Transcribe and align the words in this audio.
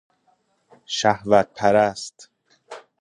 شهوت 0.85 1.49
پرست 1.55 2.29